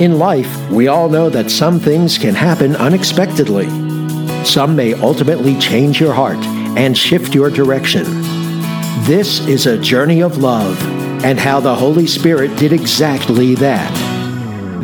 In 0.00 0.16
life, 0.16 0.70
we 0.70 0.86
all 0.86 1.08
know 1.08 1.28
that 1.28 1.50
some 1.50 1.80
things 1.80 2.18
can 2.18 2.36
happen 2.36 2.76
unexpectedly. 2.76 3.66
Some 4.44 4.76
may 4.76 4.94
ultimately 4.94 5.58
change 5.58 6.00
your 6.00 6.12
heart 6.12 6.38
and 6.76 6.96
shift 6.96 7.34
your 7.34 7.50
direction. 7.50 8.04
This 9.02 9.44
is 9.48 9.66
a 9.66 9.76
journey 9.76 10.22
of 10.22 10.38
love 10.38 10.80
and 11.24 11.36
how 11.40 11.58
the 11.58 11.74
Holy 11.74 12.06
Spirit 12.06 12.56
did 12.56 12.72
exactly 12.72 13.56
that. 13.56 13.92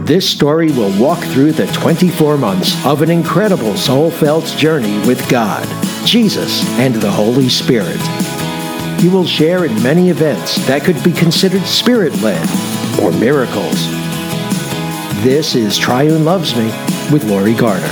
This 0.04 0.28
story 0.28 0.72
will 0.72 1.00
walk 1.00 1.20
through 1.26 1.52
the 1.52 1.68
24 1.68 2.38
months 2.38 2.84
of 2.84 3.02
an 3.02 3.10
incredible 3.10 3.76
soul 3.76 4.10
felt 4.10 4.46
journey 4.56 4.98
with 5.06 5.28
God, 5.30 5.64
Jesus, 6.04 6.64
and 6.80 6.96
the 6.96 7.12
Holy 7.12 7.48
Spirit. 7.48 8.00
You 9.00 9.12
will 9.12 9.26
share 9.26 9.64
in 9.64 9.80
many 9.80 10.08
events 10.08 10.56
that 10.66 10.82
could 10.82 11.00
be 11.04 11.12
considered 11.12 11.62
spirit 11.62 12.20
led 12.20 12.48
or 13.02 13.12
miracles. 13.12 13.76
This 15.22 15.54
is 15.54 15.78
Triune 15.78 16.24
Loves 16.24 16.54
Me 16.54 16.66
with 17.10 17.24
Lori 17.24 17.54
Garner. 17.54 17.86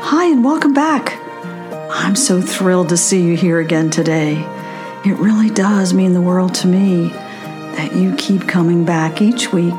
Hi, 0.00 0.26
and 0.26 0.44
welcome 0.44 0.74
back. 0.74 1.18
I'm 1.90 2.16
so 2.16 2.40
thrilled 2.40 2.90
to 2.90 2.96
see 2.96 3.22
you 3.22 3.36
here 3.36 3.60
again 3.60 3.90
today. 3.90 4.36
It 5.04 5.16
really 5.18 5.50
does 5.50 5.94
mean 5.94 6.12
the 6.12 6.20
world 6.20 6.54
to 6.56 6.66
me 6.66 7.08
that 7.08 7.96
you 7.96 8.14
keep 8.16 8.46
coming 8.46 8.84
back 8.84 9.22
each 9.22 9.52
week 9.52 9.74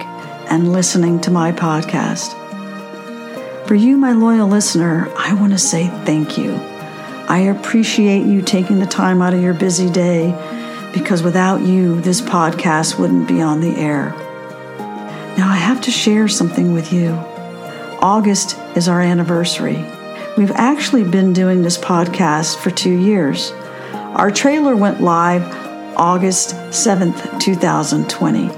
and 0.50 0.72
listening 0.72 1.22
to 1.22 1.32
my 1.32 1.52
podcast. 1.52 2.43
For 3.68 3.76
you, 3.76 3.96
my 3.96 4.12
loyal 4.12 4.50
listener, 4.50 5.10
I 5.18 5.34
want 5.34 5.54
to 5.54 5.58
say 5.58 5.88
thank 6.04 6.38
you. 6.38 6.52
I 7.30 7.50
appreciate 7.50 8.26
you 8.26 8.42
taking 8.42 8.80
the 8.80 8.86
time 8.86 9.22
out 9.22 9.34
of 9.34 9.42
your 9.42 9.54
busy 9.54 9.90
day 9.90 10.32
because 10.94 11.24
without 11.24 11.62
you, 11.62 12.02
this 12.02 12.20
podcast 12.20 13.00
wouldn't 13.00 13.26
be 13.26 13.42
on 13.42 13.62
the 13.62 13.74
air. 13.78 14.10
Now, 15.38 15.50
I 15.50 15.56
have 15.56 15.80
to 15.82 15.92
share 15.92 16.28
something 16.28 16.74
with 16.74 16.92
you. 16.92 17.12
August 18.02 18.58
is 18.76 18.90
our 18.90 19.00
anniversary. 19.00 19.84
We've 20.38 20.52
actually 20.52 21.06
been 21.06 21.32
doing 21.32 21.62
this 21.62 21.78
podcast 21.78 22.58
for 22.58 22.70
two 22.70 22.94
years. 22.94 23.52
Our 23.94 24.30
trailer 24.30 24.76
went 24.76 25.02
live 25.02 25.44
August 25.96 26.50
7th, 26.70 27.40
2020. 27.40 28.50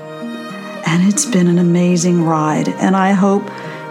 And 0.87 1.07
it's 1.07 1.25
been 1.25 1.47
an 1.47 1.59
amazing 1.59 2.23
ride. 2.23 2.69
And 2.69 2.95
I 2.95 3.11
hope 3.11 3.43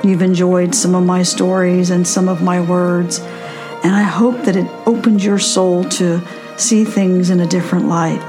you've 0.04 0.22
enjoyed 0.22 0.74
some 0.74 0.94
of 0.94 1.04
my 1.04 1.22
stories 1.22 1.90
and 1.90 2.06
some 2.06 2.28
of 2.28 2.42
my 2.42 2.60
words. 2.60 3.20
And 3.82 3.94
I 3.94 4.02
hope 4.02 4.44
that 4.44 4.56
it 4.56 4.66
opened 4.86 5.22
your 5.22 5.38
soul 5.38 5.84
to 5.90 6.20
see 6.56 6.84
things 6.84 7.30
in 7.30 7.40
a 7.40 7.46
different 7.46 7.86
light. 7.86 8.20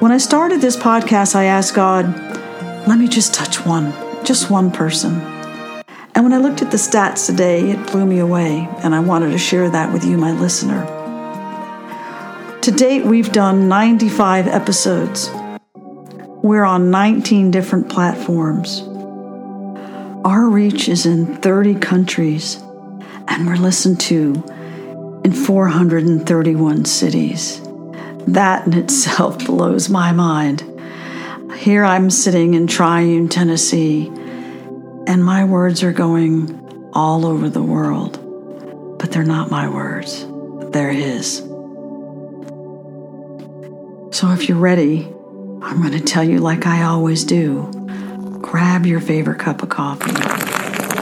When 0.00 0.12
I 0.12 0.18
started 0.18 0.60
this 0.60 0.76
podcast, 0.76 1.34
I 1.34 1.44
asked 1.44 1.74
God, 1.74 2.06
let 2.86 2.98
me 2.98 3.08
just 3.08 3.32
touch 3.32 3.64
one, 3.64 3.92
just 4.24 4.50
one 4.50 4.70
person. 4.70 5.20
And 6.14 6.24
when 6.24 6.32
I 6.32 6.38
looked 6.38 6.62
at 6.62 6.70
the 6.70 6.76
stats 6.76 7.26
today, 7.26 7.70
it 7.70 7.90
blew 7.90 8.06
me 8.06 8.18
away, 8.18 8.68
and 8.84 8.94
I 8.94 9.00
wanted 9.00 9.30
to 9.32 9.38
share 9.38 9.68
that 9.70 9.92
with 9.92 10.04
you, 10.04 10.16
my 10.16 10.32
listener. 10.32 10.84
To 12.60 12.70
date, 12.70 13.04
we've 13.04 13.32
done 13.32 13.68
95 13.68 14.46
episodes. 14.46 15.28
We're 16.42 16.64
on 16.64 16.90
19 16.90 17.50
different 17.50 17.88
platforms. 17.88 18.82
Our 20.24 20.48
reach 20.48 20.88
is 20.88 21.06
in 21.06 21.36
30 21.36 21.76
countries, 21.76 22.56
and 23.28 23.46
we're 23.46 23.56
listened 23.56 24.00
to 24.02 24.42
in 25.24 25.32
431 25.32 26.84
cities. 26.86 27.60
That 28.26 28.66
in 28.66 28.74
itself 28.74 29.38
blows 29.46 29.88
my 29.88 30.12
mind. 30.12 30.64
Here 31.56 31.84
I'm 31.84 32.10
sitting 32.10 32.54
in 32.54 32.66
Triune, 32.66 33.28
Tennessee 33.28 34.10
and 35.06 35.24
my 35.24 35.44
words 35.44 35.82
are 35.82 35.92
going 35.92 36.90
all 36.92 37.26
over 37.26 37.48
the 37.48 37.62
world, 37.62 38.18
but 38.98 39.12
they're 39.12 39.22
not 39.22 39.50
my 39.50 39.68
words, 39.68 40.26
they're 40.70 40.92
His. 40.92 41.38
So 44.16 44.30
if 44.30 44.48
you're 44.48 44.58
ready, 44.58 45.06
I'm 45.62 45.80
going 45.80 45.92
to 45.92 46.00
tell 46.00 46.24
you 46.24 46.38
like 46.38 46.66
I 46.66 46.84
always 46.84 47.24
do 47.24 47.70
grab 48.54 48.86
your 48.86 49.00
favorite 49.00 49.40
cup 49.40 49.64
of 49.64 49.68
coffee, 49.68 50.12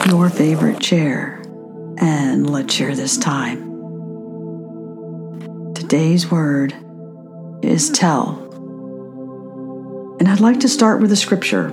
your 0.09 0.31
favorite 0.31 0.81
chair, 0.81 1.39
and 1.99 2.49
let's 2.49 2.73
share 2.73 2.97
this 2.97 3.19
time. 3.19 3.59
Today's 5.75 6.31
word 6.31 6.75
is 7.61 7.91
tell. 7.91 8.39
And 10.19 10.31
I'd 10.31 10.41
like 10.41 10.61
to 10.61 10.69
start 10.69 11.03
with 11.03 11.13
a 11.13 11.17
scripture 11.17 11.67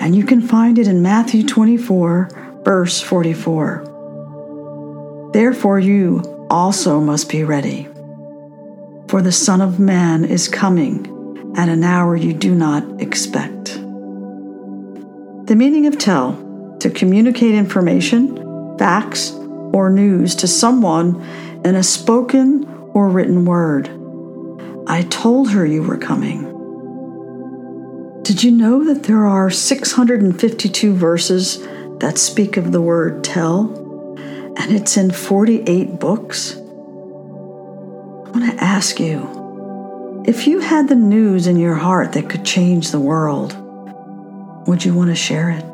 and 0.00 0.16
you 0.16 0.24
can 0.24 0.42
find 0.42 0.76
it 0.76 0.88
in 0.88 1.02
Matthew 1.02 1.46
24, 1.46 2.60
verse 2.64 3.00
44. 3.00 5.30
Therefore, 5.32 5.78
you 5.78 6.48
also 6.50 6.98
must 6.98 7.28
be 7.28 7.44
ready, 7.44 7.84
for 9.06 9.22
the 9.22 9.30
Son 9.30 9.60
of 9.60 9.78
Man 9.78 10.24
is 10.24 10.48
coming 10.48 11.54
at 11.56 11.68
an 11.68 11.84
hour 11.84 12.16
you 12.16 12.32
do 12.32 12.56
not 12.56 13.00
expect. 13.00 13.85
The 15.46 15.54
meaning 15.54 15.86
of 15.86 15.96
tell 15.96 16.32
to 16.80 16.90
communicate 16.90 17.54
information, 17.54 18.76
facts, 18.78 19.30
or 19.72 19.90
news 19.90 20.34
to 20.36 20.48
someone 20.48 21.22
in 21.64 21.76
a 21.76 21.84
spoken 21.84 22.66
or 22.94 23.08
written 23.08 23.44
word. 23.44 23.88
I 24.88 25.02
told 25.02 25.50
her 25.50 25.64
you 25.64 25.84
were 25.84 25.98
coming. 25.98 26.42
Did 28.24 28.42
you 28.42 28.50
know 28.50 28.82
that 28.86 29.04
there 29.04 29.24
are 29.24 29.48
652 29.48 30.92
verses 30.92 31.64
that 32.00 32.18
speak 32.18 32.56
of 32.56 32.72
the 32.72 32.82
word 32.82 33.22
tell? 33.22 33.72
And 34.56 34.72
it's 34.74 34.96
in 34.96 35.12
48 35.12 36.00
books? 36.00 36.56
I 36.56 36.58
want 38.30 38.50
to 38.50 38.56
ask 38.58 38.98
you 38.98 40.24
if 40.26 40.48
you 40.48 40.58
had 40.58 40.88
the 40.88 40.96
news 40.96 41.46
in 41.46 41.56
your 41.56 41.76
heart 41.76 42.14
that 42.14 42.28
could 42.28 42.44
change 42.44 42.90
the 42.90 42.98
world, 42.98 43.56
would 44.66 44.84
you 44.84 44.94
want 44.94 45.10
to 45.10 45.16
share 45.16 45.50
it? 45.50 45.64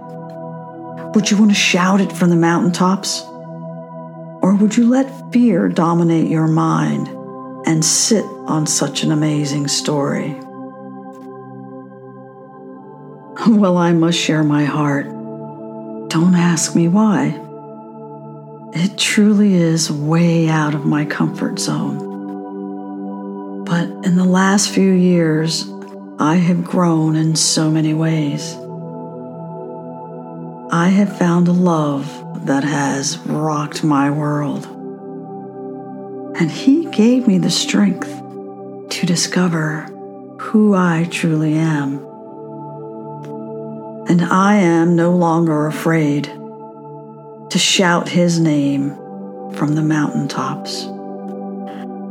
Would 1.14 1.30
you 1.30 1.36
want 1.36 1.50
to 1.50 1.56
shout 1.56 2.00
it 2.00 2.12
from 2.12 2.30
the 2.30 2.36
mountaintops? 2.36 3.22
Or 4.42 4.54
would 4.54 4.76
you 4.76 4.88
let 4.88 5.32
fear 5.32 5.68
dominate 5.68 6.28
your 6.28 6.48
mind 6.48 7.08
and 7.66 7.84
sit 7.84 8.24
on 8.46 8.66
such 8.66 9.02
an 9.02 9.12
amazing 9.12 9.68
story? 9.68 10.36
Well, 13.44 13.76
I 13.76 13.92
must 13.92 14.18
share 14.18 14.44
my 14.44 14.64
heart. 14.64 15.06
Don't 15.06 16.36
ask 16.36 16.76
me 16.76 16.86
why. 16.86 17.38
It 18.72 18.96
truly 18.96 19.54
is 19.54 19.90
way 19.90 20.48
out 20.48 20.74
of 20.74 20.84
my 20.84 21.04
comfort 21.04 21.58
zone. 21.58 21.98
But 23.64 23.88
in 24.06 24.16
the 24.16 24.24
last 24.24 24.70
few 24.70 24.92
years, 24.92 25.68
I 26.20 26.36
have 26.36 26.62
grown 26.62 27.16
in 27.16 27.34
so 27.34 27.68
many 27.68 27.94
ways. 27.94 28.56
I 30.72 30.88
have 30.88 31.18
found 31.18 31.48
a 31.48 31.52
love 31.52 32.06
that 32.46 32.64
has 32.64 33.18
rocked 33.26 33.84
my 33.84 34.10
world. 34.10 34.66
And 36.40 36.50
He 36.50 36.86
gave 36.86 37.28
me 37.28 37.38
the 37.38 37.50
strength 37.50 38.08
to 38.90 39.06
discover 39.06 39.82
who 40.38 40.74
I 40.74 41.06
truly 41.10 41.54
am 41.54 42.12
and 44.12 44.24
I 44.24 44.56
am 44.56 44.94
no 44.94 45.12
longer 45.16 45.66
afraid 45.66 46.24
to 46.24 47.58
shout 47.58 48.08
his 48.10 48.38
name 48.38 48.90
from 49.54 49.74
the 49.74 49.82
mountaintops. 49.82 50.84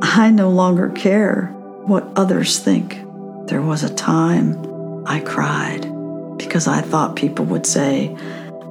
I 0.01 0.31
no 0.33 0.49
longer 0.49 0.89
care 0.89 1.47
what 1.85 2.07
others 2.15 2.57
think. 2.57 3.03
There 3.45 3.61
was 3.61 3.83
a 3.83 3.93
time 3.93 5.05
I 5.05 5.19
cried 5.19 5.81
because 6.37 6.67
I 6.67 6.81
thought 6.81 7.15
people 7.15 7.45
would 7.45 7.67
say, 7.67 8.17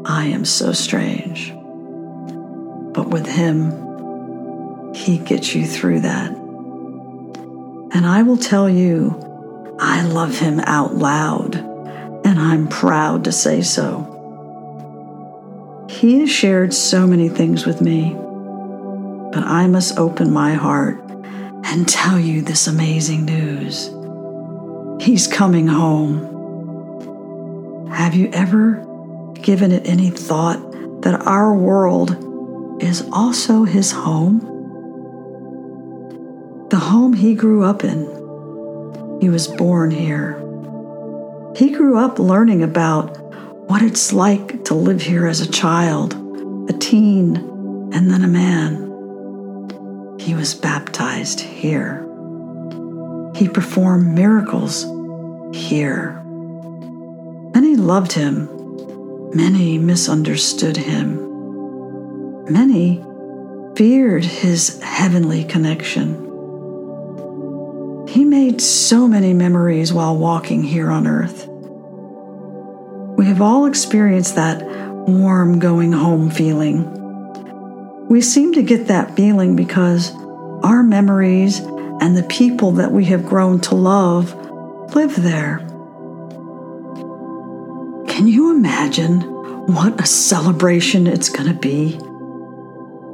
I 0.05 0.27
am 0.27 0.45
so 0.45 0.73
strange. 0.73 1.53
But 2.93 3.09
with 3.09 3.27
him, 3.27 4.95
he 4.95 5.19
gets 5.19 5.55
you 5.55 5.67
through 5.67 6.01
that. 6.01 6.31
And 7.93 8.07
I 8.07 8.23
will 8.23 8.37
tell 8.37 8.69
you, 8.69 9.77
I 9.79 10.05
love 10.05 10.39
him 10.39 10.61
out 10.61 10.95
loud 10.95 11.57
and 11.57 12.39
I'm 12.39 12.69
proud 12.69 13.25
to 13.25 13.33
say 13.33 13.63
so. 13.63 14.07
He 15.89 16.21
has 16.21 16.31
shared 16.31 16.73
so 16.73 17.07
many 17.07 17.29
things 17.29 17.67
with 17.67 17.81
me, 17.81 18.15
but 19.33 19.43
I 19.45 19.67
must 19.67 19.99
open 19.99 20.33
my 20.33 20.55
heart 20.55 21.01
and 21.65 21.89
tell 21.89 22.19
you 22.19 22.43
this 22.43 22.67
amazing 22.67 23.25
news. 23.25 23.91
He's 25.05 25.27
coming 25.27 25.67
home. 25.67 26.29
Have 27.91 28.15
you 28.15 28.31
ever 28.33 28.85
given 29.43 29.73
it 29.73 29.87
any 29.87 30.11
thought 30.11 31.03
that 31.03 31.27
our 31.27 31.55
world 31.55 32.83
is 32.83 33.09
also 33.13 33.65
his 33.65 33.93
home? 33.93 34.41
The 36.71 36.79
home 36.79 37.15
he 37.15 37.35
grew 37.35 37.65
up 37.65 37.85
in. 37.85 39.19
He 39.21 39.29
was 39.29 39.49
born 39.49 39.91
here. 39.91 40.39
He 41.57 41.71
grew 41.71 41.99
up 41.99 42.19
learning 42.19 42.63
about 42.63 43.19
what 43.69 43.83
it's 43.83 44.13
like 44.13 44.65
to 44.65 44.75
live 44.75 45.03
here 45.03 45.27
as 45.27 45.41
a 45.41 45.51
child, 45.51 46.15
a 46.69 46.73
teen, 46.73 47.37
and 47.93 48.11
then 48.11 48.25
a 48.25 48.29
man. 48.29 48.91
He 50.19 50.35
was 50.35 50.55
baptized 50.55 51.41
here. 51.41 52.07
He 53.35 53.49
performed 53.49 54.15
miracles 54.15 54.85
here. 55.55 56.23
Many 57.55 57.77
loved 57.77 58.13
him. 58.13 58.49
Many 59.33 59.79
misunderstood 59.79 60.77
him. 60.77 62.45
Many 62.53 63.01
feared 63.77 64.25
his 64.25 64.83
heavenly 64.83 65.45
connection. 65.45 66.27
He 68.09 68.25
made 68.25 68.61
so 68.61 69.07
many 69.07 69.33
memories 69.33 69.93
while 69.93 70.17
walking 70.17 70.65
here 70.65 70.91
on 70.91 71.07
earth. 71.07 71.47
We 73.17 73.27
have 73.27 73.41
all 73.41 73.67
experienced 73.67 74.35
that 74.35 74.67
warm 75.09 75.61
going 75.61 75.93
home 75.93 76.29
feeling. 76.31 76.89
We 78.09 78.23
seem 78.23 78.53
to 78.55 78.63
get 78.63 78.89
that 78.89 79.15
feeling 79.15 79.55
because 79.55 80.13
our 80.65 80.83
memories 80.83 81.61
and 81.61 82.17
the 82.17 82.25
people 82.25 82.73
that 82.73 82.91
we 82.91 83.05
have 83.05 83.27
grown 83.27 83.61
to 83.61 83.77
love 83.77 84.35
live 84.97 85.23
there. 85.23 85.70
Can 88.21 88.29
you 88.29 88.51
imagine 88.51 89.23
what 89.67 89.99
a 89.99 90.05
celebration 90.05 91.07
it's 91.07 91.31
going 91.31 91.49
to 91.49 91.59
be? 91.59 91.99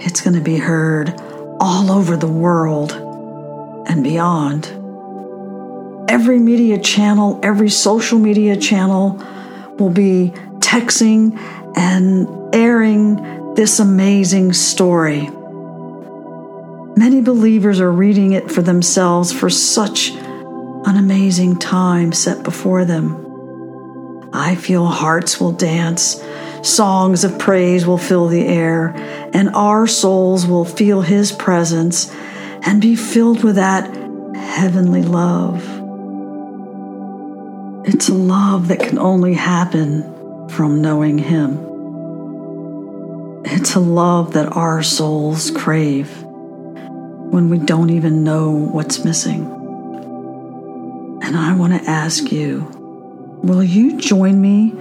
It's 0.05 0.21
going 0.21 0.35
to 0.35 0.43
be 0.43 0.57
heard 0.57 1.15
all 1.61 1.93
over 1.93 2.17
the 2.17 2.27
world 2.27 2.91
and 3.89 4.03
beyond. 4.03 4.67
Every 6.11 6.41
media 6.41 6.81
channel, 6.81 7.39
every 7.45 7.71
social 7.71 8.19
media 8.19 8.57
channel 8.57 9.23
will 9.79 9.91
be 9.91 10.33
texting 10.59 11.39
and 11.77 12.27
airing 12.53 13.55
this 13.55 13.79
amazing 13.79 14.55
story. 14.55 15.31
Many 16.97 17.21
believers 17.21 17.79
are 17.79 17.93
reading 17.93 18.33
it 18.33 18.51
for 18.51 18.63
themselves 18.63 19.33
for 19.33 19.51
such 19.51 20.11
an 20.11 20.97
amazing 20.97 21.61
time 21.61 22.13
set 22.13 22.43
before 22.43 22.85
them. 22.85 23.26
I 24.37 24.55
feel 24.55 24.85
hearts 24.85 25.41
will 25.41 25.53
dance, 25.53 26.23
songs 26.63 27.25
of 27.25 27.39
praise 27.39 27.87
will 27.87 27.97
fill 27.97 28.29
the 28.29 28.47
air, 28.47 28.93
and 29.33 29.49
our 29.51 29.87
souls 29.87 30.47
will 30.47 30.67
feel 30.67 31.01
His 31.01 31.33
presence 31.33 32.15
and 32.63 32.83
be 32.83 32.97
filled 32.97 33.43
with 33.43 33.55
that 33.55 33.87
heavenly 34.37 35.03
love. 35.03 35.63
It's 37.89 38.11
a 38.11 38.15
love 38.15 38.69
that 38.69 38.81
can 38.81 38.99
only 38.99 39.33
happen 39.33 40.49
from 40.51 40.83
knowing 40.83 41.17
Him. 41.17 41.59
It's 43.47 43.75
a 43.75 43.81
love 43.81 44.35
that 44.35 44.55
our 44.55 44.83
souls 44.83 45.51
crave 45.51 46.23
when 46.25 47.49
we 47.49 47.59
don't 47.59 47.91
even 47.91 48.23
know 48.23 48.51
what's 48.51 49.03
missing. 49.03 49.47
And 51.23 51.37
I 51.37 51.57
want 51.57 51.73
to 51.73 51.91
ask 51.91 52.31
you 52.31 52.76
will 53.43 53.63
you 53.63 53.99
join 53.99 54.41
me 54.41 54.73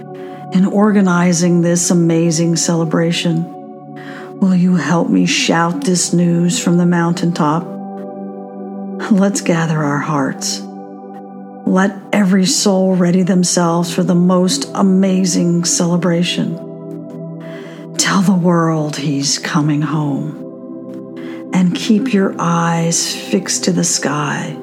in 0.52 0.66
organizing 0.66 1.62
this 1.62 1.90
amazing 1.90 2.56
celebration? 2.56 3.44
Will 4.40 4.54
you 4.54 4.76
help 4.76 5.08
me 5.08 5.26
shout 5.26 5.84
this 5.84 6.12
news 6.12 6.62
from 6.62 6.76
the 6.76 6.86
mountaintop? 6.86 7.64
Let's 9.10 9.40
gather 9.40 9.82
our 9.82 9.98
hearts 9.98 10.60
let 11.66 11.96
every 12.12 12.46
soul 12.46 12.94
ready 12.94 13.22
themselves 13.22 13.92
for 13.92 14.04
the 14.04 14.14
most 14.14 14.70
amazing 14.74 15.64
celebration. 15.64 16.54
Tell 17.98 18.22
the 18.22 18.38
world 18.40 18.96
he's 18.96 19.40
coming 19.40 19.82
home. 19.82 20.44
And 21.52 21.74
keep 21.74 22.12
your 22.12 22.36
eyes 22.38 23.14
fixed 23.16 23.64
to 23.64 23.72
the 23.72 23.82
sky. 23.82 24.56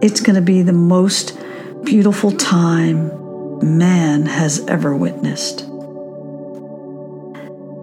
It's 0.00 0.20
going 0.20 0.36
to 0.36 0.42
be 0.42 0.62
the 0.62 0.72
most 0.72 1.38
beautiful 1.84 2.30
time 2.32 3.10
man 3.76 4.26
has 4.26 4.64
ever 4.66 4.94
witnessed. 4.94 5.64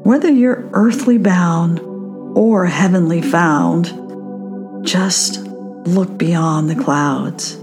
Whether 0.06 0.32
you're 0.32 0.70
earthly 0.74 1.18
bound 1.18 1.80
or 2.38 2.66
heavenly 2.66 3.22
found, 3.22 3.86
just 4.86 5.40
look 5.40 6.18
beyond 6.18 6.70
the 6.70 6.76
clouds 6.76 7.62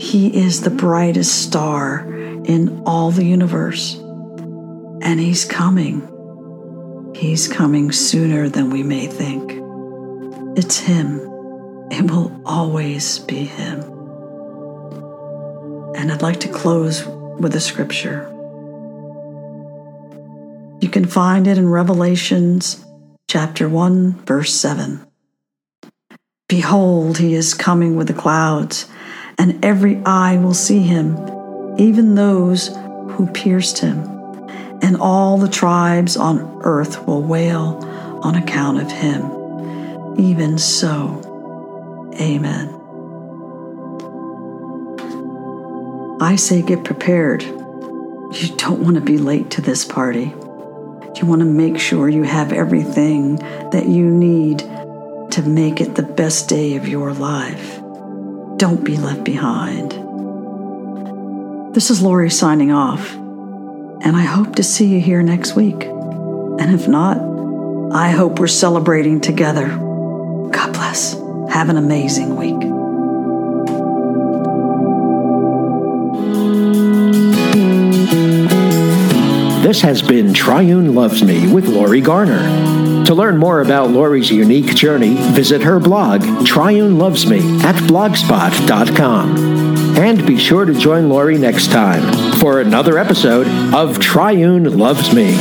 he 0.00 0.36
is 0.36 0.60
the 0.60 0.70
brightest 0.70 1.42
star 1.42 2.06
in 2.44 2.82
all 2.86 3.10
the 3.10 3.24
universe. 3.24 3.96
And 5.02 5.18
He's 5.18 5.44
coming. 5.44 6.02
He's 7.14 7.48
coming 7.48 7.90
sooner 7.90 8.48
than 8.48 8.70
we 8.70 8.82
may 8.82 9.08
think. 9.08 9.52
It's 10.56 10.78
Him. 10.78 11.20
It 11.90 12.10
will 12.10 12.40
always 12.46 13.18
be 13.20 13.44
Him. 13.44 13.97
And 15.98 16.12
I'd 16.12 16.22
like 16.22 16.38
to 16.40 16.48
close 16.48 17.04
with 17.04 17.56
a 17.56 17.60
scripture. 17.60 18.22
You 20.80 20.88
can 20.88 21.06
find 21.06 21.48
it 21.48 21.58
in 21.58 21.68
Revelations 21.68 22.84
chapter 23.28 23.68
1, 23.68 24.12
verse 24.24 24.54
7. 24.54 25.04
Behold, 26.48 27.18
he 27.18 27.34
is 27.34 27.52
coming 27.52 27.96
with 27.96 28.06
the 28.06 28.14
clouds 28.14 28.86
and 29.38 29.64
every 29.64 30.00
eye 30.06 30.36
will 30.36 30.54
see 30.54 30.82
him, 30.82 31.16
even 31.78 32.14
those 32.14 32.68
who 32.68 33.28
pierced 33.34 33.80
him. 33.80 33.98
And 34.80 34.96
all 34.98 35.36
the 35.36 35.48
tribes 35.48 36.16
on 36.16 36.60
earth 36.62 37.08
will 37.08 37.22
wail 37.22 37.84
on 38.22 38.36
account 38.36 38.80
of 38.80 38.88
him. 38.92 40.14
Even 40.16 40.58
so, 40.58 41.20
amen. 42.20 42.77
I 46.20 46.34
say 46.36 46.62
get 46.62 46.84
prepared. 46.84 47.42
You 47.42 48.54
don't 48.56 48.82
want 48.82 48.96
to 48.96 49.00
be 49.00 49.18
late 49.18 49.50
to 49.52 49.60
this 49.60 49.84
party. 49.84 50.34
You 51.14 51.26
want 51.26 51.40
to 51.40 51.46
make 51.46 51.78
sure 51.78 52.08
you 52.08 52.24
have 52.24 52.52
everything 52.52 53.36
that 53.70 53.86
you 53.86 54.10
need 54.10 54.58
to 54.58 55.42
make 55.46 55.80
it 55.80 55.94
the 55.94 56.02
best 56.02 56.48
day 56.48 56.76
of 56.76 56.88
your 56.88 57.12
life. 57.12 57.76
Don't 58.56 58.84
be 58.84 58.96
left 58.96 59.24
behind. 59.24 59.92
This 61.74 61.90
is 61.90 62.02
Lori 62.02 62.30
signing 62.30 62.72
off, 62.72 63.14
and 63.14 64.16
I 64.16 64.22
hope 64.22 64.56
to 64.56 64.64
see 64.64 64.86
you 64.86 65.00
here 65.00 65.22
next 65.22 65.54
week. 65.54 65.84
And 65.84 66.74
if 66.74 66.88
not, 66.88 67.18
I 67.92 68.10
hope 68.10 68.40
we're 68.40 68.48
celebrating 68.48 69.20
together. 69.20 69.68
God 69.68 70.72
bless. 70.72 71.14
Have 71.50 71.68
an 71.68 71.76
amazing 71.76 72.36
week. 72.36 72.67
This 79.62 79.80
has 79.80 80.02
been 80.02 80.32
Triune 80.32 80.94
Loves 80.94 81.22
Me 81.22 81.52
with 81.52 81.66
Lori 81.66 82.00
Garner. 82.00 83.04
To 83.04 83.14
learn 83.14 83.36
more 83.38 83.60
about 83.60 83.90
Lori's 83.90 84.30
unique 84.30 84.74
journey, 84.74 85.14
visit 85.32 85.62
her 85.62 85.80
blog, 85.80 86.46
Triune 86.46 86.96
Loves 86.96 87.26
Me, 87.26 87.38
at 87.62 87.74
blogspot.com. 87.82 89.36
And 89.98 90.24
be 90.24 90.38
sure 90.38 90.64
to 90.64 90.72
join 90.74 91.08
Lori 91.08 91.38
next 91.38 91.72
time 91.72 92.38
for 92.38 92.60
another 92.60 92.98
episode 92.98 93.48
of 93.74 93.98
Triune 93.98 94.78
Loves 94.78 95.12
Me. 95.12 95.36